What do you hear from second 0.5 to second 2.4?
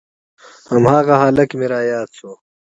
هماغه هلک مې راياد سو.